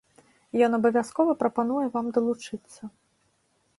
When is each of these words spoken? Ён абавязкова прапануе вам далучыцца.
Ён 0.67 0.71
абавязкова 0.77 1.35
прапануе 1.43 1.85
вам 1.99 2.05
далучыцца. 2.17 2.81